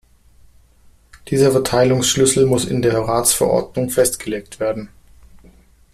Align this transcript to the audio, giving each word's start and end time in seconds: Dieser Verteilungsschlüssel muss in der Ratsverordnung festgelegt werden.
Dieser 1.27 1.51
Verteilungsschlüssel 1.51 2.47
muss 2.47 2.65
in 2.65 2.81
der 2.81 2.97
Ratsverordnung 2.97 3.91
festgelegt 3.91 4.59
werden. 4.59 4.89